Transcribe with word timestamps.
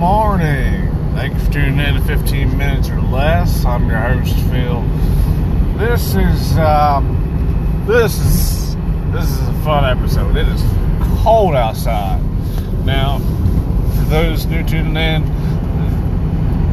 morning. 0.00 0.90
Thank 1.12 1.34
you 1.34 1.40
for 1.40 1.52
tuning 1.52 1.78
in 1.78 1.94
to 1.96 2.00
15 2.00 2.56
minutes 2.56 2.88
or 2.88 3.02
less. 3.02 3.66
I'm 3.66 3.86
your 3.86 3.98
host, 3.98 4.34
Phil. 4.46 4.80
This 5.76 6.14
is 6.14 6.56
um, 6.56 7.84
this 7.86 8.18
is 8.18 8.76
this 9.12 9.28
is 9.28 9.48
a 9.48 9.52
fun 9.62 9.84
episode. 9.84 10.38
It 10.38 10.48
is 10.48 10.62
cold 11.22 11.54
outside. 11.54 12.18
Now, 12.86 13.18
for 13.18 14.04
those 14.08 14.46
new 14.46 14.66
tuning 14.66 14.96
in, 14.96 15.22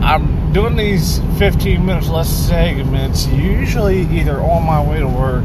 I'm 0.02 0.54
doing 0.54 0.78
these 0.78 1.20
15 1.38 1.86
minutes 1.86 2.08
less 2.08 2.30
segments 2.30 3.28
usually 3.28 4.04
either 4.04 4.40
on 4.40 4.66
my 4.66 4.82
way 4.82 5.00
to 5.00 5.08
work 5.08 5.44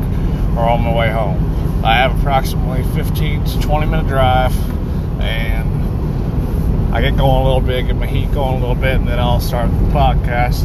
or 0.57 0.69
on 0.69 0.85
my 0.85 0.95
way 0.95 1.11
home. 1.11 1.85
I 1.85 1.97
have 1.97 2.17
approximately 2.21 2.85
15 2.95 3.45
to 3.45 3.61
20 3.61 3.87
minute 3.87 4.07
drive 4.07 4.57
and 5.21 5.82
I 6.93 7.01
get 7.01 7.17
going 7.17 7.41
a 7.41 7.45
little 7.45 7.63
bit, 7.63 7.87
get 7.87 7.97
my 7.97 8.07
heat 8.07 8.31
going 8.33 8.57
a 8.57 8.61
little 8.61 8.75
bit, 8.75 8.97
and 8.97 9.09
then 9.09 9.19
I'll 9.19 9.41
start 9.41 9.71
the 9.71 9.87
podcast. 9.87 10.65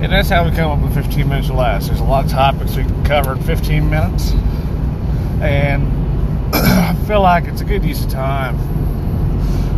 And 0.00 0.12
that's 0.12 0.28
how 0.28 0.48
we 0.48 0.54
come 0.54 0.70
up 0.70 0.80
with 0.80 0.94
15 0.94 1.28
minutes 1.28 1.50
or 1.50 1.54
less. 1.54 1.88
There's 1.88 1.98
a 1.98 2.04
lot 2.04 2.24
of 2.24 2.30
topics 2.30 2.76
we 2.76 2.84
can 2.84 3.04
cover 3.04 3.32
in 3.32 3.42
15 3.42 3.90
minutes, 3.90 4.30
and 5.42 5.84
I 6.54 6.94
feel 7.08 7.20
like 7.20 7.46
it's 7.46 7.62
a 7.62 7.64
good 7.64 7.84
use 7.84 8.04
of 8.04 8.10
time. 8.12 8.56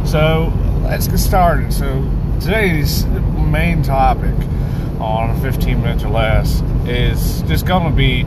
So 0.06 0.52
let's 0.82 1.09
get 1.09 1.19
started. 1.19 1.73
So 1.73 2.07
today's 2.38 3.07
main 3.07 3.82
topic 3.82 4.34
on 5.01 5.41
15 5.41 5.80
minutes 5.80 6.05
or 6.05 6.10
less 6.10 6.60
is 6.87 7.41
just 7.43 7.65
going 7.65 7.91
to 7.91 7.96
be 7.96 8.27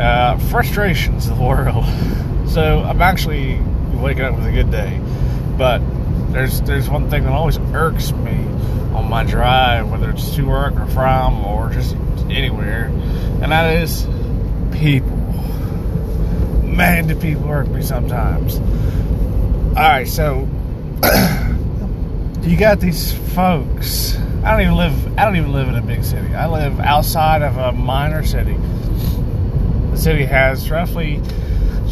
uh, 0.00 0.38
frustrations 0.38 1.28
of 1.28 1.38
the 1.38 1.44
world. 1.44 1.84
So 2.46 2.78
I'm 2.84 3.02
actually 3.02 3.60
waking 3.92 4.22
up 4.22 4.34
with 4.36 4.46
a 4.46 4.52
good 4.52 4.70
day, 4.70 4.98
but 5.58 5.82
there's 6.36 6.60
there's 6.62 6.90
one 6.90 7.08
thing 7.08 7.24
that 7.24 7.32
always 7.32 7.56
irks 7.72 8.12
me 8.12 8.36
on 8.94 9.08
my 9.08 9.24
drive, 9.24 9.90
whether 9.90 10.10
it's 10.10 10.34
to 10.34 10.42
work 10.42 10.74
or 10.74 10.86
from 10.88 11.42
or 11.46 11.70
just 11.70 11.96
anywhere, 12.28 12.86
and 13.42 13.52
that 13.52 13.74
is 13.74 14.06
people. 14.72 15.16
Man, 16.62 17.06
do 17.06 17.16
people 17.16 17.48
irk 17.48 17.68
me 17.68 17.80
sometimes. 17.80 18.58
All 18.58 19.82
right, 19.82 20.06
so 20.06 20.46
you 22.42 22.58
got 22.58 22.80
these 22.80 23.14
folks. 23.34 24.14
I 24.44 24.50
don't 24.50 24.60
even 24.60 24.76
live. 24.76 25.18
I 25.18 25.24
don't 25.24 25.36
even 25.36 25.52
live 25.52 25.68
in 25.68 25.76
a 25.76 25.82
big 25.82 26.04
city. 26.04 26.34
I 26.34 26.48
live 26.48 26.78
outside 26.80 27.40
of 27.40 27.56
a 27.56 27.72
minor 27.72 28.22
city. 28.26 28.58
The 29.90 29.96
city 29.96 30.26
has 30.26 30.70
roughly 30.70 31.22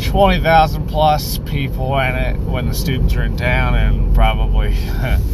twenty 0.02 0.42
thousand 0.42 0.88
plus 0.88 1.38
people 1.38 1.96
in 1.98 2.14
it 2.14 2.36
when 2.38 2.68
the 2.68 2.74
students 2.74 3.14
are 3.14 3.22
in 3.22 3.36
town, 3.36 3.74
and 3.74 4.14
probably 4.14 4.74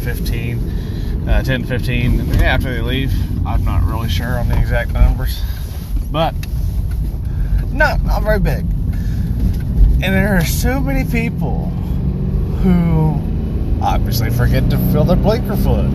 15, 0.01 1.27
uh, 1.29 1.43
10, 1.43 1.65
15 1.65 2.41
after 2.41 2.73
they 2.73 2.81
leave. 2.81 3.13
I'm 3.45 3.63
not 3.63 3.83
really 3.83 4.09
sure 4.09 4.39
on 4.39 4.49
the 4.49 4.59
exact 4.59 4.91
numbers, 4.91 5.41
but 6.11 6.33
not 7.71 8.03
not 8.03 8.23
very 8.23 8.39
big. 8.39 8.65
And 10.03 10.15
there 10.15 10.35
are 10.35 10.45
so 10.45 10.79
many 10.79 11.09
people 11.09 11.67
who 12.63 13.19
obviously 13.83 14.29
forget 14.29 14.69
to 14.71 14.77
fill 14.91 15.03
their 15.03 15.15
blinker 15.15 15.55
fluid. 15.55 15.91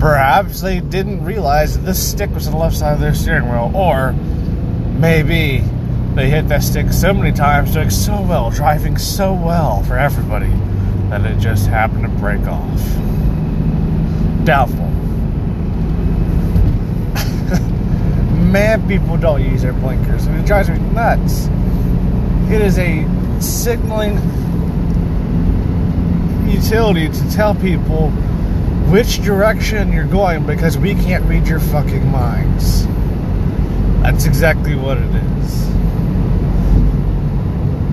Perhaps 0.00 0.60
they 0.60 0.80
didn't 0.80 1.24
realize 1.24 1.76
that 1.76 1.84
this 1.84 2.10
stick 2.10 2.30
was 2.30 2.46
on 2.46 2.52
the 2.52 2.58
left 2.58 2.76
side 2.76 2.94
of 2.94 3.00
their 3.00 3.14
steering 3.14 3.48
wheel, 3.48 3.70
or 3.74 4.12
maybe 4.12 5.62
they 6.16 6.30
hit 6.30 6.48
that 6.48 6.62
stick 6.62 6.90
so 6.92 7.12
many 7.12 7.30
times, 7.30 7.74
doing 7.74 7.90
so 7.90 8.22
well, 8.22 8.50
driving 8.50 8.96
so 8.96 9.34
well 9.34 9.82
for 9.82 9.98
everybody, 9.98 10.48
that 11.10 11.26
it 11.26 11.38
just 11.38 11.66
happened 11.66 12.04
to 12.04 12.08
break 12.08 12.40
off. 12.46 12.80
Doubtful. 14.44 14.86
Man, 18.46 18.88
people 18.88 19.18
don't 19.18 19.44
use 19.44 19.60
their 19.60 19.74
blinkers, 19.74 20.26
it 20.26 20.46
drives 20.46 20.70
me 20.70 20.78
nuts. 20.78 21.48
It 22.50 22.62
is 22.62 22.78
a 22.78 23.06
signaling 23.38 24.14
utility 26.48 27.10
to 27.10 27.30
tell 27.30 27.54
people 27.54 28.08
which 28.88 29.22
direction 29.22 29.92
you're 29.92 30.06
going 30.06 30.46
because 30.46 30.78
we 30.78 30.94
can't 30.94 31.24
read 31.26 31.46
your 31.46 31.60
fucking 31.60 32.10
minds. 32.10 32.86
That's 34.00 34.24
exactly 34.24 34.76
what 34.76 34.96
it 34.96 35.14
is. 35.14 35.75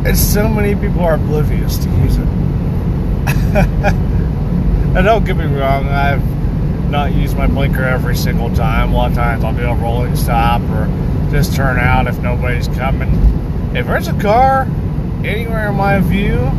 And 0.06 0.18
so 0.18 0.50
many 0.50 0.75
people 0.75 1.02
are 1.02 1.16
oblivious 1.16 1.78
to 1.78 1.90
use 1.90 2.18
it. 2.18 2.28
and 3.56 5.06
don't 5.06 5.24
get 5.24 5.38
me 5.38 5.46
wrong, 5.46 5.88
I've 5.88 6.90
not 6.90 7.14
used 7.14 7.38
my 7.38 7.47
blinker 7.47 7.84
every 7.84 8.18
single 8.18 8.53
time. 8.53 8.91
A 8.91 8.97
lot 8.97 9.12
of 9.12 9.16
times 9.16 9.46
I'll 9.46 9.56
do 9.56 9.64
a 9.66 9.74
rolling 9.75 10.18
stop 10.18 10.62
or 10.64 10.88
just 11.31 11.56
turn 11.56 11.80
out 11.80 12.08
if 12.08 12.19
nobody's 12.19 12.68
coming. 12.68 13.12
If 13.74 13.88
there's 13.88 14.09
a 14.09 14.19
car 14.19 14.64
anywhere 15.24 15.69
in 15.69 15.75
my 15.75 16.02
view 16.02 16.52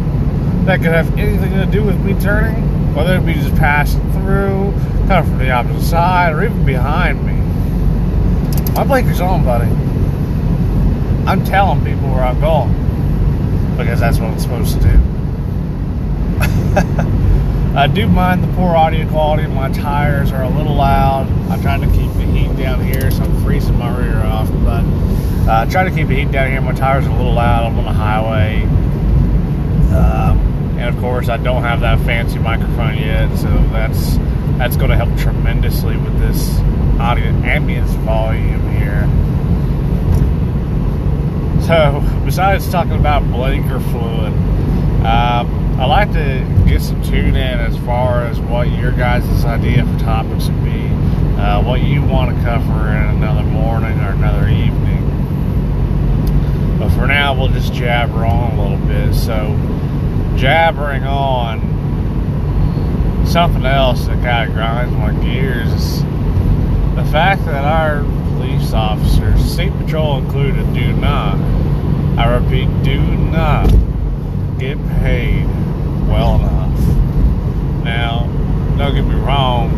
that 0.65 0.79
could 0.79 0.93
have 0.93 1.19
anything 1.19 1.53
to 1.53 1.67
do 1.67 1.85
with 1.85 2.03
me 2.03 2.15
turning, 2.15 2.95
whether 2.95 3.15
it 3.17 3.27
be 3.27 3.35
just 3.35 3.55
passing 3.57 4.01
through, 4.13 4.73
coming 5.07 5.31
from 5.31 5.39
the 5.39 5.51
opposite 5.51 5.83
side, 5.83 6.33
or 6.33 6.45
even 6.45 6.65
behind 6.65 7.23
me, 7.27 7.35
my 8.73 8.85
blinker's 8.85 9.21
on, 9.21 9.45
buddy. 9.45 9.71
I'm 11.29 11.45
telling 11.45 11.85
people 11.85 12.09
where 12.09 12.25
I'm 12.25 12.41
going 12.41 12.84
because 13.77 14.01
that's 14.01 14.19
what 14.19 14.31
I'm 14.31 14.39
supposed 14.39 14.81
to 14.81 14.83
do. 14.83 15.01
I 17.77 17.87
do 17.89 18.07
mind 18.09 18.45
the 18.45 18.53
poor 18.55 18.77
audio 18.77 19.09
quality. 19.09 19.47
My 19.49 19.69
tires 19.71 20.31
are 20.33 20.45
a 20.45 20.49
little 20.49 20.75
loud. 20.75 21.27
I'm 21.51 21.61
trying 21.61 21.81
to 21.81 21.89
keep 21.89 22.13
the 22.13 22.25
heat 22.25 22.57
down 22.57 22.85
here, 22.85 23.11
so 23.11 23.25
I'm 23.25 23.43
freezing 23.43 23.77
my 23.79 23.97
rear 23.99 24.17
off. 24.19 24.49
But 24.65 24.85
uh, 25.51 25.67
try 25.71 25.85
to 25.85 25.91
keep 25.91 26.09
the 26.09 26.15
heat 26.15 26.31
down 26.31 26.51
here. 26.51 26.61
My 26.61 26.73
tires 26.73 27.07
are 27.07 27.11
a 27.11 27.17
little 27.17 27.35
loud. 27.35 27.67
I'm 27.67 27.79
on 27.79 27.85
the 27.85 27.93
highway. 27.93 28.63
Um, 29.93 30.39
and 30.79 30.95
of 30.95 31.01
course, 31.01 31.29
I 31.29 31.37
don't 31.37 31.63
have 31.63 31.81
that 31.81 31.99
fancy 32.01 32.39
microphone 32.39 32.97
yet, 32.97 33.37
so 33.37 33.49
that's 33.73 34.17
that's 34.59 34.77
going 34.77 34.91
to 34.91 34.97
help 34.97 35.17
tremendously 35.19 35.97
with 35.97 36.19
this 36.21 36.57
audio 37.01 37.33
ambience 37.43 37.91
volume 38.05 38.71
here. 38.71 39.09
So, 41.67 42.03
besides 42.27 42.71
talking 42.71 42.93
about 42.93 43.23
blinker 43.33 43.81
fluid, 43.81 44.35
um, 45.03 45.81
I 45.81 45.87
like 45.87 46.13
to 46.13 46.47
get 46.69 46.83
some 46.83 47.03
tune 47.03 47.37
in 47.37 47.59
as 47.59 47.75
far 47.87 48.27
as 48.27 48.39
what 48.39 48.69
your 48.69 48.93
guys' 48.93 49.47
idea 49.47 49.87
for 49.87 49.99
topics 49.99 50.49
would 50.49 50.63
be, 50.63 50.85
uh, 51.41 51.63
what 51.63 51.81
you 51.81 52.03
want 52.03 52.37
to 52.37 52.43
cover 52.45 52.91
in 52.91 53.17
another 53.17 53.45
morning 53.45 53.99
or 54.01 54.11
another 54.11 54.47
evening. 54.47 55.01
But 56.79 56.91
for 56.91 57.07
now, 57.07 57.33
we'll 57.33 57.49
just 57.49 57.73
jabber 57.73 58.27
on 58.27 58.59
a 58.59 58.63
little 58.63 58.87
bit. 58.87 59.15
So, 59.15 59.57
jabbering 60.37 61.05
on 61.05 61.63
something 63.27 63.65
else 63.65 64.07
that 64.07 64.23
kind 64.23 64.51
of 64.51 64.55
grinds 64.55 64.93
my 64.97 65.15
gears 65.25 65.73
is 65.73 66.03
the 66.95 67.09
fact 67.11 67.47
that 67.47 67.65
our 67.65 68.05
officers, 68.75 69.45
state 69.45 69.73
patrol 69.79 70.19
included, 70.19 70.73
do 70.75 70.93
not, 70.95 71.37
I 72.19 72.37
repeat, 72.37 72.69
do 72.83 73.01
not 73.01 73.69
get 74.59 74.79
paid 75.01 75.47
well 76.09 76.37
enough. 76.37 76.79
Now, 77.85 78.27
don't 78.77 78.95
get 78.95 79.05
me 79.05 79.15
wrong, 79.15 79.71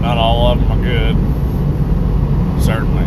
not 0.00 0.16
all 0.16 0.48
of 0.48 0.60
them 0.60 0.72
are 0.72 0.82
good, 0.82 1.16
certainly. 2.62 3.06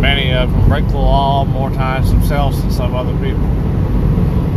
Many 0.00 0.32
of 0.32 0.50
them 0.50 0.68
break 0.68 0.86
the 0.88 0.96
law 0.96 1.44
more 1.44 1.70
times 1.70 2.10
themselves 2.10 2.60
than 2.60 2.70
some 2.70 2.94
other 2.94 3.14
people 3.14 3.46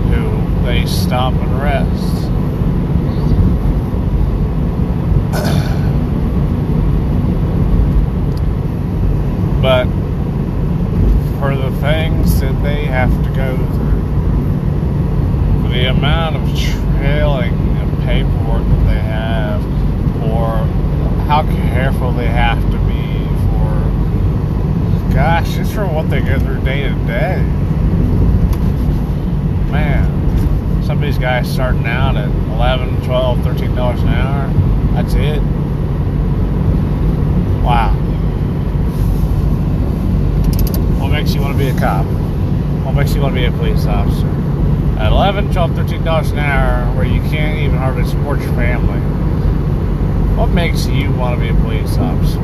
who 0.10 0.66
they 0.66 0.86
stop 0.86 1.34
and 1.34 1.62
arrest. 1.62 2.35
But 9.66 9.86
for 11.40 11.56
the 11.56 11.72
things 11.82 12.40
that 12.40 12.54
they 12.62 12.86
have 12.86 13.10
to 13.24 13.30
go 13.32 13.58
through, 13.58 14.04
for 15.64 15.70
the 15.74 15.90
amount 15.90 16.36
of 16.36 16.44
trailing 16.56 17.52
and 17.52 18.04
paperwork 18.04 18.62
that 18.62 18.86
they 18.86 19.02
have, 19.02 19.66
or 20.22 20.58
how 21.26 21.42
careful 21.74 22.12
they 22.12 22.28
have 22.28 22.62
to 22.70 22.78
be 22.86 23.26
for, 23.50 25.12
gosh, 25.16 25.56
just 25.56 25.74
for 25.74 25.88
what 25.88 26.12
they 26.12 26.22
go 26.22 26.38
through 26.38 26.62
day 26.62 26.84
to 26.84 26.94
day. 27.08 27.42
Man, 29.72 30.84
some 30.84 30.98
of 31.00 31.04
these 31.04 31.18
guys 31.18 31.52
starting 31.52 31.88
out 31.88 32.16
at 32.16 32.30
11 32.30 33.02
12 33.04 33.42
13 33.44 33.74
dollars 33.74 34.00
an 34.04 34.10
hour 34.10 34.48
that's 34.94 35.16
it 35.16 35.42
wow 37.64 37.92
what 41.06 41.12
makes 41.26 41.34
you 41.34 41.42
want 41.42 41.58
to 41.58 41.58
be 41.58 41.70
a 41.70 41.80
cop 41.80 42.06
what 42.86 42.94
makes 42.94 43.16
you 43.16 43.22
want 43.22 43.34
to 43.34 43.42
be 43.42 43.48
a 43.48 43.52
police 43.54 43.88
officer 43.88 44.28
At 45.00 45.12
11, 45.12 45.52
12, 45.52 45.76
13 45.76 46.04
dollars 46.04 46.30
an 46.30 46.38
hour, 46.38 46.86
where 46.96 47.04
you 47.04 47.20
can't 47.32 47.58
even 47.62 47.78
hardly 47.78 48.06
support 48.06 48.40
your 48.40 48.54
family. 48.54 49.00
What 50.38 50.52
makes 50.52 50.86
you 50.86 51.12
want 51.14 51.34
to 51.36 51.42
be 51.42 51.50
a 51.50 51.60
police 51.62 51.98
officer? 51.98 52.40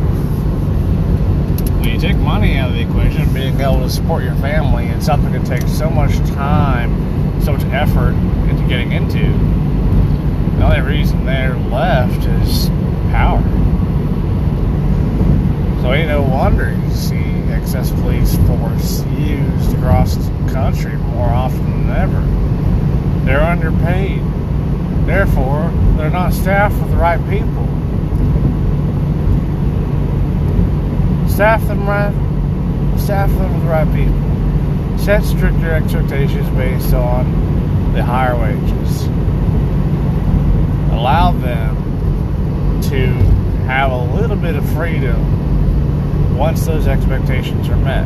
When 1.78 1.89
you 1.89 2.00
take 2.00 2.18
money 2.18 2.57
out 2.57 2.72
of 2.72 2.75
the 2.75 2.81
equation, 2.81 3.31
being 3.36 3.62
able 3.62 3.81
to 3.81 3.89
support 3.89 4.24
your 4.24 4.33
family, 4.38 4.88
it's 4.88 5.06
something 5.06 5.31
that 5.31 5.45
takes 5.45 5.72
so 5.72 5.88
much 5.88 6.18
time, 6.30 7.39
so 7.39 7.54
much 7.54 7.66
effort 7.66 8.16
into 8.50 8.68
getting 8.68 8.94
into. 8.94 9.27
The 10.57 10.66
only 10.66 10.81
reason 10.81 11.24
they're 11.24 11.56
left 11.56 12.25
is 12.25 12.69
power. 13.12 13.44
So 15.84 15.94
ain't 15.94 16.07
no 16.07 16.24
wonder 16.24 16.72
you 16.72 16.89
see 16.92 17.31
excess 17.51 17.92
police 17.92 18.36
force 18.48 19.03
used 19.18 19.74
across 19.77 20.15
the 20.15 20.51
country 20.51 20.95
more 20.95 21.30
often 21.30 21.88
than 21.88 21.95
ever. 21.95 23.25
They're 23.25 23.42
underpaid. 23.42 24.21
Therefore, 25.06 25.71
they're 25.98 26.09
not 26.09 26.33
staffed 26.33 26.80
with 26.81 26.92
the 26.92 26.98
right 26.98 27.19
people. 27.30 27.65
Staff 31.27 31.65
them 31.68 31.88
right. 31.88 32.13
Staff 33.00 33.30
them 33.31 33.53
with 33.53 33.63
the 33.63 33.69
right 33.69 33.88
people. 33.94 34.98
Set 34.98 35.24
stricter 35.24 35.71
expectations 35.71 36.48
based 36.50 36.94
on 36.94 37.94
the 37.94 38.03
higher 38.03 38.39
wages. 38.39 39.06
Allow 40.92 41.31
them 41.31 42.81
to 42.83 43.07
have 43.65 43.92
a 43.92 44.03
little 44.15 44.36
bit 44.36 44.56
of 44.56 44.68
freedom 44.74 45.42
once 46.42 46.66
those 46.66 46.88
expectations 46.88 47.70
are 47.70 47.78
met. 47.78 48.04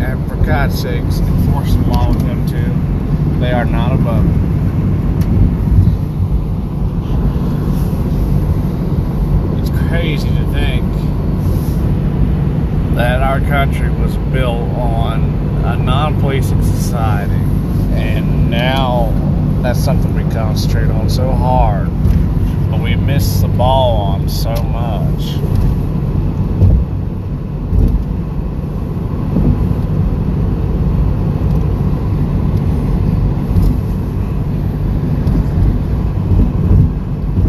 And 0.00 0.28
for 0.28 0.36
God's 0.46 0.80
sakes, 0.80 1.18
enforce 1.18 1.74
the 1.74 1.80
law 1.88 2.10
with 2.10 2.20
them 2.20 2.46
too. 2.46 3.40
They 3.40 3.50
are 3.50 3.64
not 3.64 3.92
above 3.92 4.24
it. 4.24 4.36
It's 9.58 9.88
crazy 9.88 10.28
to 10.28 10.44
think 10.52 10.84
that 12.94 13.20
our 13.20 13.40
country 13.40 13.90
was 13.90 14.16
built 14.32 14.62
on 14.78 15.24
a 15.64 15.76
non-policing 15.76 16.62
society, 16.62 17.34
and 17.94 18.48
now 18.48 19.12
that's 19.60 19.80
something 19.80 20.14
we 20.14 20.22
concentrate 20.32 20.88
on 20.90 21.10
so 21.10 21.32
hard, 21.32 21.90
but 22.76 22.82
we 22.82 22.96
miss 22.96 23.40
the 23.40 23.48
ball 23.48 23.96
on 23.96 24.28
so 24.28 24.50
much. 24.50 25.36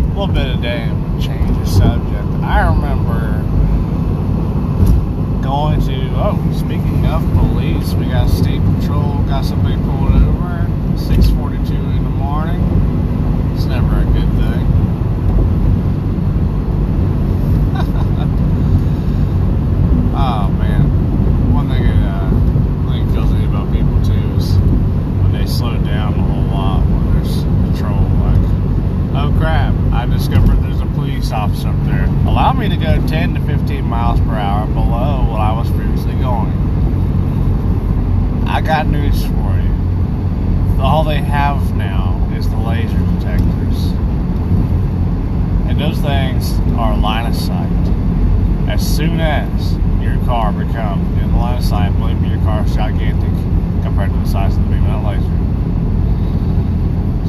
A 0.06 0.20
little 0.20 0.28
bit 0.34 0.56
of 0.56 0.62
damn 0.62 1.20
change 1.22 1.58
of 1.62 1.68
subject. 1.68 2.28
I 2.44 2.68
remember 2.68 3.42
going 5.44 5.80
to 5.82 6.12
oh, 6.16 6.54
speaking 6.58 7.06
of 7.06 7.22
police, 7.34 7.94
we 7.94 8.06
got 8.06 8.30
state 8.30 8.62
patrol, 8.80 9.24
got 9.24 9.46
somebody 9.46 9.76
pulled 9.78 10.14
over, 10.14 10.68
six 10.98 11.30
forty 11.32 11.58
two 11.68 11.76
in 11.76 12.04
the 12.04 12.10
morning. 12.10 12.62
It's 13.56 13.66
never 13.66 14.00
a 14.02 14.06
good 14.06 14.30
thing. 14.38 14.68
oh 20.20 20.50
man. 20.60 21.54
One 21.54 21.70
thing 21.70 21.84
that 21.84 22.04
uh, 22.04 22.30
one 22.30 22.94
thing 22.94 23.08
that 23.08 23.14
kills 23.14 23.32
me 23.32 23.46
about 23.46 23.72
people 23.72 24.02
too 24.04 24.36
is 24.38 24.58
when 25.22 25.32
they 25.32 25.46
slow 25.46 25.78
down 25.84 26.14
a 26.14 26.22
whole 26.24 26.44
lot 26.46 26.82
when 26.86 27.14
there's 27.14 27.44
patrol 27.72 28.02
like 28.26 28.46
oh 29.16 29.36
crap, 29.40 29.74
I 29.94 30.06
discovered 30.08 30.62
there's 30.64 30.82
a 30.82 30.86
up 31.38 31.76
there. 31.86 32.06
Allow 32.26 32.54
me 32.54 32.68
to 32.68 32.76
go 32.76 33.06
10 33.08 33.36
to 33.36 33.42
15 33.42 33.86
miles 33.86 34.20
per 34.22 34.34
hour 34.34 34.66
below 34.66 35.30
what 35.30 35.40
I 35.40 35.54
was 35.54 35.70
previously 35.70 36.14
going. 36.14 36.52
I 38.48 38.62
got 38.62 38.88
news 38.88 39.24
for 39.24 39.54
you. 39.62 40.82
All 40.82 41.04
they 41.04 41.18
have 41.18 41.76
now 41.76 42.28
is 42.36 42.50
the 42.50 42.58
laser 42.58 42.98
detectors. 42.98 43.92
And 45.70 45.80
those 45.80 46.00
things 46.00 46.60
are 46.76 46.98
line 46.98 47.28
of 47.28 47.36
sight. 47.36 47.72
As 48.68 48.82
soon 48.96 49.20
as 49.20 49.78
your 50.02 50.18
car 50.26 50.52
becomes 50.52 51.22
in 51.22 51.32
the 51.32 51.38
line 51.38 51.60
of 51.60 51.64
sight, 51.64 51.92
believe 52.00 52.20
me, 52.20 52.30
your 52.30 52.40
car 52.40 52.66
is 52.66 52.74
gigantic 52.74 53.32
compared 53.84 54.12
to 54.12 54.18
the 54.18 54.28
size 54.28 54.58
of 54.58 54.64
the 54.64 54.70
beam 54.70 54.84
of 54.86 55.04
that 55.04 55.08
laser. 55.08 55.34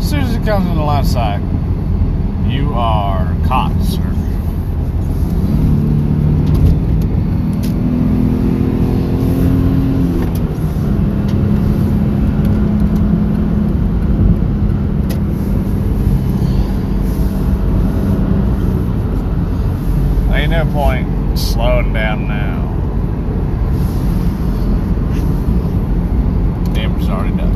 As 0.01 0.09
soon 0.09 0.21
as 0.21 0.35
it 0.35 0.45
comes 0.47 0.67
in 0.67 0.77
the 0.77 0.83
line 0.83 1.01
of 1.01 1.07
sight, 1.07 1.58
you 2.49 2.73
are 2.75 3.37
caught, 3.47 3.73
sir. 3.83 4.05
Ain't 20.33 20.51
no 20.53 20.65
point 20.73 21.39
slowing 21.39 21.93
down 21.93 22.29
now. 22.29 22.59
Damage 26.75 27.09
already 27.09 27.37
done. 27.37 27.55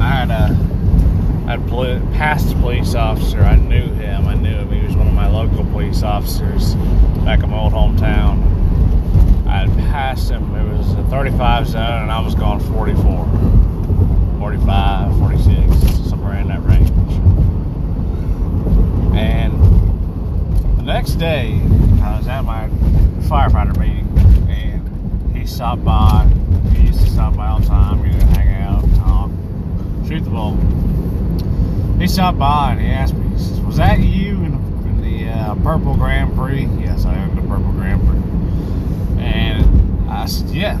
I 0.00 0.08
had 0.08 0.30
a 0.30 0.56
I'd 1.50 1.66
poli- 1.68 2.00
passed 2.12 2.52
a 2.52 2.56
police 2.80 2.94
officer. 2.94 3.42
I 3.42 3.56
knew 3.56 3.92
him. 3.92 4.26
I 4.26 4.34
knew 4.34 4.56
him. 4.56 4.72
He 4.72 4.86
was 4.86 4.96
one 4.96 5.06
of 5.06 5.12
my 5.12 5.28
local 5.28 5.64
police 5.66 6.02
officers 6.02 6.74
back 7.26 7.42
in 7.42 7.50
my 7.50 7.58
old 7.58 7.74
hometown. 7.74 8.40
I 9.46 9.66
had 9.66 9.76
passed 9.90 10.30
him. 10.30 10.54
It 10.54 10.78
was 10.78 10.94
a 10.94 11.02
35 11.10 11.68
zone, 11.68 11.82
and 11.82 12.10
I 12.10 12.20
was 12.20 12.34
going 12.34 12.58
44, 12.58 14.38
45, 14.38 15.18
46, 15.18 16.08
somewhere 16.08 16.38
in 16.40 16.48
that 16.48 16.62
range. 16.62 16.88
And 19.14 20.78
the 20.78 20.82
next 20.82 21.16
day, 21.16 21.60
I 22.02 22.16
was 22.16 22.26
at 22.28 22.46
my 22.46 22.66
firefighter 23.28 23.76
meeting, 23.76 24.08
and 24.48 25.36
he 25.36 25.46
stopped 25.46 25.84
by. 25.84 26.26
He 26.72 26.86
used 26.86 27.00
to 27.00 27.10
stop 27.10 27.36
by 27.36 27.48
all 27.48 27.60
the 27.60 27.66
time, 27.66 28.06
you 28.06 28.12
know, 28.12 28.24
hang 28.28 28.62
out, 28.62 28.82
talk, 28.96 29.30
shoot 30.08 30.24
the 30.24 30.30
bull. 30.30 30.56
He 32.00 32.08
stopped 32.08 32.38
by 32.38 32.72
and 32.72 32.80
he 32.80 32.86
asked 32.86 33.14
me, 33.14 33.28
he 33.28 33.38
says, 33.38 33.60
"Was 33.60 33.76
that 33.76 34.00
you 34.00 34.36
in, 34.36 34.54
in 34.54 35.02
the 35.02 35.28
uh, 35.28 35.54
Purple 35.56 35.94
Grand 35.94 36.34
Prix?" 36.34 36.64
Yes, 36.80 37.04
I 37.04 37.14
owned 37.22 37.36
the 37.36 37.42
Purple 37.42 37.72
Grand 37.72 38.00
Prix. 38.06 39.22
And 39.22 40.10
I 40.10 40.24
said, 40.24 40.50
"Yeah." 40.50 40.78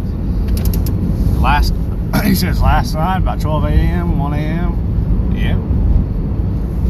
Last, 1.40 1.74
he 2.24 2.34
says, 2.34 2.60
last 2.60 2.94
night 2.94 3.18
about 3.18 3.40
12 3.40 3.64
a.m., 3.64 4.18
1 4.18 4.34
a.m. 4.34 5.34
Yeah. 5.34 5.56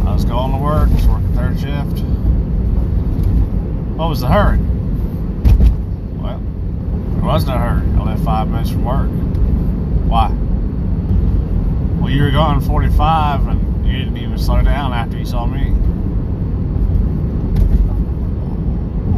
I 0.08 0.12
was 0.12 0.25
going 0.25 0.50
to 0.52 0.58
work, 0.58 0.90
was 0.90 1.06
working 1.06 1.32
third 1.34 1.60
shift. 1.60 2.04
What 3.96 4.08
was 4.08 4.20
the 4.20 4.28
hurry? 4.28 4.58
Well, 6.18 6.38
there 6.38 7.25
was 7.25 7.46
no 7.46 7.58
hurry. 7.58 7.87
I 7.96 8.04
left 8.04 8.25
five 8.25 8.49
minutes 8.49 8.70
from 8.70 8.84
work. 8.84 9.08
Why? 10.08 10.32
Well, 12.00 12.10
you 12.10 12.22
were 12.22 12.30
going 12.32 12.60
45 12.60 13.46
and 13.46 13.69
you 13.90 13.99
didn't 13.99 14.16
even 14.18 14.38
slow 14.38 14.62
down 14.62 14.92
after 14.92 15.18
you 15.18 15.25
saw 15.25 15.47
me. 15.47 15.70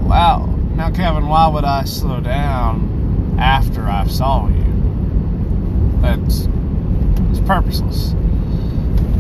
Wow. 0.09 0.47
Now, 0.75 0.91
Kevin, 0.91 1.29
why 1.29 1.47
would 1.49 1.65
I 1.65 1.85
slow 1.85 2.21
down 2.21 3.37
after 3.39 3.87
I 3.87 4.07
saw 4.07 4.49
you? 4.49 6.01
That's 6.01 6.49
it's 7.31 7.47
purposeless. 7.47 8.15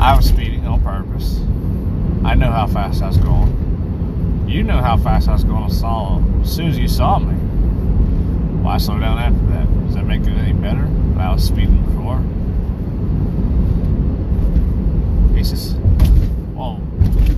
I 0.00 0.16
was 0.16 0.26
speeding 0.26 0.66
on 0.66 0.82
purpose. 0.82 1.40
I 2.24 2.34
know 2.34 2.50
how 2.50 2.66
fast 2.66 3.02
I 3.02 3.08
was 3.08 3.18
going. 3.18 4.46
You 4.48 4.62
know 4.62 4.80
how 4.80 4.96
fast 4.96 5.28
I 5.28 5.32
was 5.32 5.44
going 5.44 5.70
saw 5.70 6.22
as 6.42 6.54
soon 6.54 6.68
as 6.68 6.78
you 6.78 6.88
saw 6.88 7.18
me. 7.18 7.34
Why 8.62 8.78
slow 8.78 8.98
down 8.98 9.18
after 9.18 9.46
that? 9.52 9.86
Does 9.86 9.94
that 9.94 10.04
make 10.06 10.22
it 10.22 10.28
any 10.28 10.52
better? 10.52 10.88
I 11.18 11.32
was 11.32 11.44
speeding 11.44 11.82
before. 11.84 12.22
Says, 15.44 15.74
Well, 16.54 16.78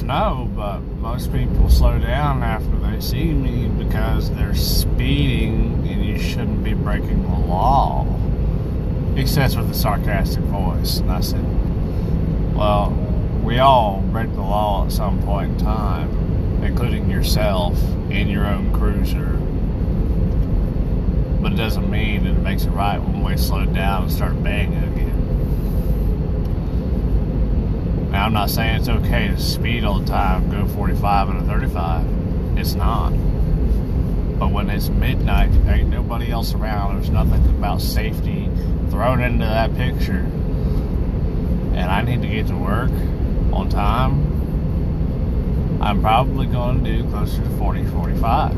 no, 0.04 0.50
but 0.54 0.80
most 0.80 1.32
people 1.32 1.70
slow 1.70 1.98
down 1.98 2.42
after 2.42 2.76
they 2.76 3.00
see 3.00 3.32
me 3.32 3.68
because 3.68 4.30
they're 4.32 4.54
speeding 4.54 5.88
and 5.88 6.04
you 6.04 6.18
shouldn't 6.18 6.62
be 6.62 6.74
breaking 6.74 7.22
the 7.22 7.38
law. 7.46 8.04
He 9.16 9.26
says 9.26 9.56
with 9.56 9.70
a 9.70 9.74
sarcastic 9.74 10.42
voice. 10.44 10.98
And 10.98 11.10
I 11.10 11.20
said, 11.20 11.44
Well, 12.54 12.90
we 13.42 13.58
all 13.58 14.02
break 14.12 14.30
the 14.34 14.42
law 14.42 14.84
at 14.84 14.92
some 14.92 15.22
point 15.22 15.52
in 15.52 15.58
time, 15.58 16.62
including 16.62 17.08
yourself 17.08 17.78
in 18.10 18.28
your 18.28 18.46
own 18.46 18.72
cruiser. 18.72 19.38
But 21.40 21.52
it 21.52 21.56
doesn't 21.56 21.90
mean 21.90 22.24
that 22.24 22.30
it 22.30 22.40
makes 22.40 22.64
it 22.64 22.70
right 22.70 22.98
when 22.98 23.22
we 23.22 23.36
slow 23.38 23.64
down 23.64 24.04
and 24.04 24.12
start 24.12 24.42
banging 24.42 24.82
again. 24.82 25.03
Now, 28.14 28.26
I'm 28.26 28.32
not 28.32 28.48
saying 28.48 28.76
it's 28.76 28.88
okay 28.88 29.26
to 29.26 29.40
speed 29.40 29.82
all 29.82 29.98
the 29.98 30.06
time, 30.06 30.48
go 30.48 30.68
45 30.68 31.30
and 31.30 31.40
a 31.40 31.42
35. 31.52 32.56
It's 32.56 32.74
not. 32.74 33.10
But 34.38 34.52
when 34.52 34.70
it's 34.70 34.88
midnight, 34.88 35.50
ain't 35.66 35.88
nobody 35.88 36.30
else 36.30 36.54
around. 36.54 36.94
There's 36.94 37.10
nothing 37.10 37.44
about 37.48 37.80
safety 37.80 38.48
thrown 38.88 39.20
into 39.20 39.44
that 39.44 39.74
picture. 39.74 40.20
And 41.74 41.90
I 41.90 42.02
need 42.02 42.22
to 42.22 42.28
get 42.28 42.46
to 42.46 42.56
work 42.56 42.92
on 43.52 43.68
time. 43.68 44.22
I'm 45.82 46.00
probably 46.00 46.46
going 46.46 46.84
to 46.84 47.02
do 47.02 47.10
closer 47.10 47.42
to 47.42 47.50
40, 47.58 47.84
45. 47.86 48.52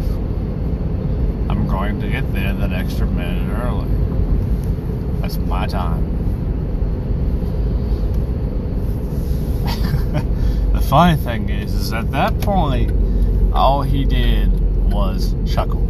I'm 1.48 1.66
going 1.66 1.98
to 2.02 2.10
get 2.10 2.30
there 2.34 2.52
that 2.52 2.74
extra 2.74 3.06
minute 3.06 3.50
early. 3.58 3.88
That's 5.22 5.38
my 5.38 5.66
time. 5.66 6.15
the 10.72 10.80
funny 10.88 11.16
thing 11.16 11.48
is, 11.48 11.74
is 11.74 11.92
at 11.92 12.10
that 12.12 12.40
point, 12.40 12.92
all 13.52 13.82
he 13.82 14.04
did 14.04 14.52
was 14.92 15.34
chuckle. 15.52 15.82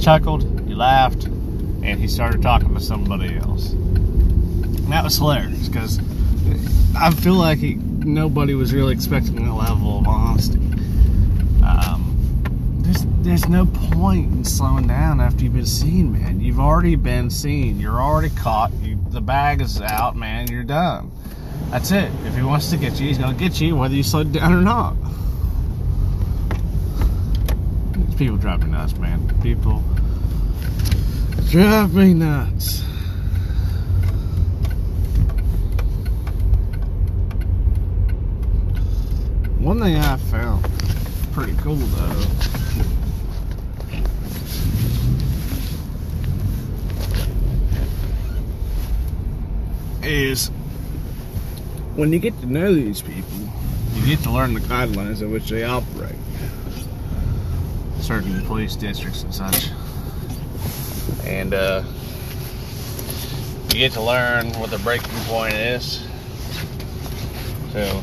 Chuckled, 0.00 0.42
he 0.66 0.74
laughed, 0.74 1.24
and 1.24 1.98
he 1.98 2.08
started 2.08 2.42
talking 2.42 2.74
to 2.74 2.80
somebody 2.80 3.36
else. 3.36 3.72
And 3.72 4.92
that 4.92 5.04
was 5.04 5.16
hilarious 5.16 5.68
because 5.68 5.98
I 6.96 7.10
feel 7.10 7.34
like 7.34 7.58
he, 7.58 7.74
nobody 7.74 8.54
was 8.54 8.72
really 8.72 8.92
expecting 8.92 9.36
that 9.36 9.52
level 9.52 9.98
of 9.98 10.06
honesty. 10.06 10.58
Um, 11.64 12.16
there's 12.80 13.04
there's 13.22 13.48
no 13.48 13.66
point 13.66 14.32
in 14.32 14.44
slowing 14.44 14.86
down 14.86 15.20
after 15.20 15.44
you've 15.44 15.54
been 15.54 15.66
seen, 15.66 16.12
man. 16.12 16.40
You've 16.40 16.60
already 16.60 16.96
been 16.96 17.30
seen. 17.30 17.80
You're 17.80 18.00
already 18.00 18.30
caught. 18.30 18.72
You, 18.80 18.98
the 19.10 19.20
bag 19.20 19.60
is 19.60 19.80
out, 19.80 20.16
man. 20.16 20.48
You're 20.48 20.64
done. 20.64 21.10
That's 21.72 21.90
it. 21.90 22.12
If 22.26 22.34
he 22.34 22.42
wants 22.42 22.68
to 22.68 22.76
get 22.76 23.00
you, 23.00 23.08
he's 23.08 23.16
gonna 23.16 23.32
get 23.32 23.58
you, 23.58 23.74
whether 23.74 23.94
you 23.94 24.02
slow 24.02 24.24
down 24.24 24.52
or 24.52 24.60
not. 24.60 24.94
People 28.18 28.36
drive 28.36 28.62
me 28.62 28.70
nuts, 28.70 28.94
man. 28.98 29.40
People 29.42 29.82
drive 31.48 31.94
me 31.94 32.12
nuts. 32.12 32.82
One 39.58 39.80
thing 39.80 39.96
I 39.96 40.18
found 40.18 40.62
pretty 41.32 41.54
cool 41.62 41.76
though 41.76 42.26
is 50.02 50.50
when 51.94 52.12
you 52.12 52.18
get 52.18 52.38
to 52.40 52.46
know 52.46 52.74
these 52.74 53.02
people, 53.02 53.38
you 53.94 54.06
get 54.06 54.20
to 54.20 54.30
learn 54.30 54.54
the 54.54 54.60
guidelines 54.60 55.20
in 55.20 55.30
which 55.30 55.50
they 55.50 55.64
operate. 55.64 56.16
Certain 58.00 58.40
police 58.46 58.76
districts 58.76 59.22
and 59.22 59.34
such. 59.34 59.68
And 61.24 61.52
uh, 61.52 61.84
you 63.68 63.78
get 63.78 63.92
to 63.92 64.02
learn 64.02 64.52
what 64.54 64.70
the 64.70 64.78
breaking 64.78 65.10
point 65.24 65.54
is. 65.54 66.04
So, 67.72 68.02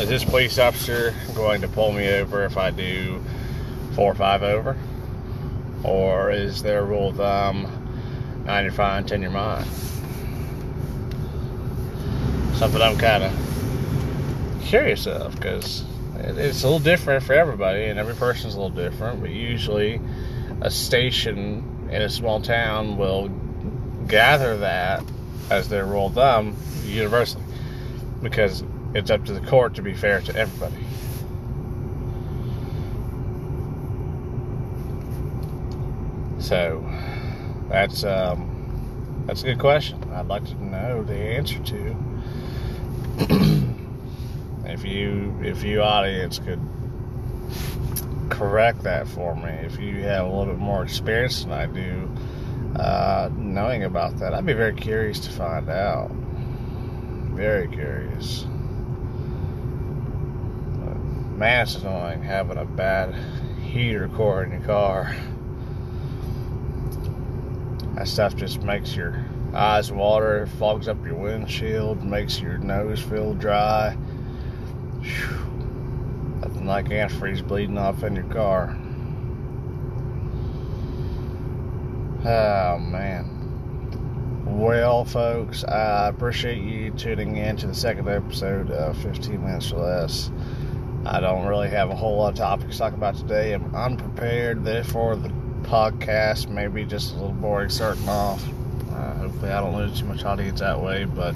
is 0.00 0.08
this 0.08 0.24
police 0.24 0.58
officer 0.58 1.14
going 1.34 1.60
to 1.60 1.68
pull 1.68 1.92
me 1.92 2.08
over 2.12 2.44
if 2.44 2.56
I 2.56 2.70
do 2.70 3.22
four 3.94 4.12
or 4.12 4.14
five 4.14 4.42
over? 4.42 4.76
Or 5.84 6.30
is 6.30 6.62
there 6.62 6.80
a 6.80 6.84
rule 6.84 7.10
of 7.10 7.16
thumb, 7.16 8.44
nine 8.44 8.64
your 8.64 8.72
fine, 8.72 9.04
ten 9.04 9.22
your 9.22 9.30
mind? 9.30 9.66
Something 12.56 12.82
I'm 12.82 12.96
kind 12.96 13.24
of 13.24 14.62
curious 14.62 15.06
of 15.06 15.34
because 15.34 15.84
it's 16.16 16.62
a 16.62 16.66
little 16.66 16.78
different 16.78 17.24
for 17.24 17.32
everybody 17.32 17.84
and 17.84 17.98
every 17.98 18.14
person's 18.14 18.54
a 18.54 18.60
little 18.60 18.74
different, 18.74 19.20
but 19.20 19.30
usually 19.30 20.00
a 20.60 20.70
station 20.70 21.88
in 21.90 22.02
a 22.02 22.08
small 22.08 22.40
town 22.40 22.96
will 22.96 23.28
gather 24.06 24.58
that 24.58 25.02
as 25.50 25.68
their 25.68 25.84
rule 25.84 26.06
of 26.06 26.14
thumb 26.14 26.56
universally 26.84 27.44
because 28.22 28.64
it's 28.94 29.10
up 29.10 29.24
to 29.24 29.32
the 29.32 29.46
court 29.46 29.74
to 29.74 29.82
be 29.82 29.92
fair 29.92 30.20
to 30.20 30.34
everybody. 30.36 30.84
So 36.38 36.88
that's 37.68 38.04
um, 38.04 39.24
that's 39.26 39.42
a 39.42 39.46
good 39.46 39.58
question. 39.58 39.98
I'd 40.12 40.28
like 40.28 40.44
to 40.44 40.64
know 40.64 41.02
the 41.02 41.16
answer 41.16 41.58
to. 41.58 41.96
if 44.66 44.84
you 44.84 45.34
if 45.42 45.62
you 45.62 45.82
audience 45.82 46.38
could 46.38 46.60
correct 48.30 48.82
that 48.82 49.06
for 49.06 49.36
me, 49.36 49.50
if 49.50 49.78
you 49.78 50.02
have 50.02 50.26
a 50.26 50.28
little 50.28 50.54
bit 50.54 50.58
more 50.58 50.82
experience 50.82 51.44
than 51.44 51.52
I 51.52 51.66
do, 51.66 52.10
uh, 52.76 53.30
knowing 53.36 53.84
about 53.84 54.18
that, 54.18 54.34
I'd 54.34 54.46
be 54.46 54.52
very 54.52 54.74
curious 54.74 55.20
to 55.20 55.30
find 55.30 55.68
out. 55.68 56.10
Very 57.34 57.68
curious. 57.68 58.46
man, 61.36 61.62
it's 61.62 61.74
annoying 61.76 62.22
having 62.22 62.58
a 62.58 62.64
bad 62.64 63.14
heater 63.60 64.08
core 64.08 64.44
in 64.44 64.52
your 64.52 64.60
car. 64.60 65.14
That 67.94 68.08
stuff 68.08 68.36
just 68.36 68.62
makes 68.62 68.94
your 68.94 69.24
eyes 69.54 69.92
water, 69.92 70.46
fogs 70.58 70.88
up 70.88 71.04
your 71.04 71.14
windshield, 71.14 72.02
makes 72.04 72.40
your 72.40 72.58
nose 72.58 73.00
feel 73.00 73.34
dry. 73.34 73.96
Whew. 75.00 75.36
Nothing 76.40 76.66
like 76.66 76.86
antifreeze 76.86 77.46
bleeding 77.46 77.78
off 77.78 78.02
in 78.02 78.14
your 78.16 78.24
car. 78.24 78.76
Oh 82.26 82.78
man. 82.78 83.30
Well, 84.46 85.04
folks, 85.04 85.64
I 85.64 86.08
appreciate 86.08 86.62
you 86.62 86.90
tuning 86.90 87.36
in 87.36 87.56
to 87.58 87.66
the 87.66 87.74
second 87.74 88.08
episode 88.08 88.70
of 88.70 88.96
15 88.98 89.42
Minutes 89.44 89.72
or 89.72 89.80
Less. 89.80 90.30
I 91.06 91.20
don't 91.20 91.46
really 91.46 91.68
have 91.68 91.90
a 91.90 91.94
whole 91.94 92.16
lot 92.16 92.30
of 92.30 92.36
topics 92.36 92.72
to 92.72 92.78
talk 92.78 92.94
about 92.94 93.16
today. 93.16 93.52
I'm 93.52 93.74
unprepared, 93.74 94.64
therefore, 94.64 95.16
the 95.16 95.28
podcast 95.62 96.48
may 96.48 96.66
be 96.66 96.84
just 96.84 97.12
a 97.12 97.14
little 97.16 97.32
boring 97.32 97.68
starting 97.68 98.08
off. 98.08 98.42
Uh, 98.94 99.14
hopefully, 99.14 99.50
I 99.50 99.60
don't 99.60 99.76
lose 99.76 99.98
too 99.98 100.06
much 100.06 100.24
audience 100.24 100.60
that 100.60 100.80
way, 100.80 101.04
but 101.04 101.34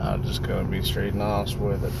I'm 0.00 0.22
just 0.22 0.42
going 0.42 0.64
to 0.64 0.70
be 0.70 0.82
straight 0.82 1.14
and 1.14 1.22
honest 1.22 1.58
with 1.58 1.82
it. 1.84 1.92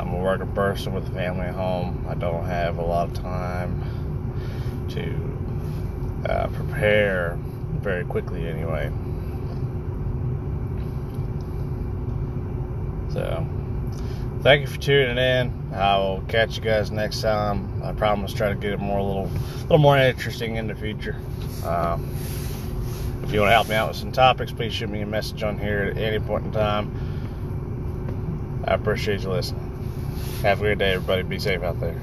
I'm 0.00 0.12
a 0.12 0.18
working 0.18 0.52
person 0.52 0.92
with 0.92 1.06
a 1.08 1.12
family 1.12 1.46
at 1.46 1.54
home. 1.54 2.04
I 2.08 2.14
don't 2.14 2.44
have 2.44 2.78
a 2.78 2.82
lot 2.82 3.08
of 3.08 3.14
time 3.14 3.80
to 4.90 6.28
uh, 6.28 6.48
prepare 6.48 7.38
very 7.80 8.04
quickly, 8.04 8.48
anyway. 8.48 8.90
So, 13.12 13.46
thank 14.42 14.62
you 14.62 14.66
for 14.66 14.80
tuning 14.80 15.18
in. 15.18 15.52
I 15.72 15.96
will 15.98 16.24
catch 16.26 16.56
you 16.56 16.62
guys 16.62 16.90
next 16.90 17.22
time. 17.22 17.82
I 17.84 17.92
promise 17.92 18.32
try 18.32 18.48
to 18.48 18.56
get 18.56 18.72
it 18.72 18.80
more 18.80 18.98
a 18.98 19.04
little, 19.04 19.26
a 19.26 19.62
little 19.62 19.78
more 19.78 19.96
interesting 19.96 20.56
in 20.56 20.66
the 20.66 20.74
future. 20.74 21.16
Um, 21.64 22.12
you 23.34 23.40
want 23.40 23.50
to 23.50 23.54
help 23.54 23.68
me 23.68 23.74
out 23.74 23.88
with 23.88 23.96
some 23.96 24.12
topics, 24.12 24.52
please 24.52 24.72
shoot 24.72 24.88
me 24.88 25.00
a 25.00 25.06
message 25.06 25.42
on 25.42 25.58
here 25.58 25.90
at 25.90 25.98
any 25.98 26.20
point 26.20 26.46
in 26.46 26.52
time. 26.52 28.62
I 28.64 28.74
appreciate 28.74 29.22
you 29.22 29.30
listening. 29.30 29.60
Have 30.42 30.60
a 30.60 30.62
great 30.62 30.78
day, 30.78 30.92
everybody. 30.92 31.22
Be 31.22 31.40
safe 31.40 31.62
out 31.62 31.80
there. 31.80 32.00